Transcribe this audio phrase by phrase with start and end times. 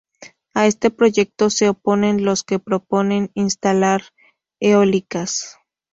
[0.55, 4.01] A este proyecto se oponen los que proponen instalar
[4.59, 5.59] eólicas.